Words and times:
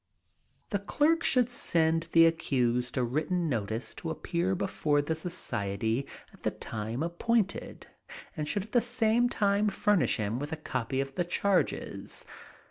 The 0.71 0.79
clerk 0.79 1.23
should 1.23 1.47
send 1.47 2.07
the 2.11 2.25
accused 2.25 2.97
a 2.97 3.03
written 3.03 3.47
notice 3.47 3.93
to 3.93 4.09
appear 4.09 4.55
before 4.55 4.99
the 4.99 5.13
society 5.13 6.07
at 6.33 6.41
the 6.41 6.49
time 6.49 7.03
appointed, 7.03 7.85
and 8.35 8.47
should 8.47 8.63
at 8.63 8.71
the 8.71 8.81
same 8.81 9.29
time 9.29 9.69
furnish 9.69 10.17
him 10.17 10.39
with 10.39 10.51
a 10.51 10.57
copy 10.57 11.01
of 11.01 11.13
the 11.13 11.23
charges. 11.23 12.25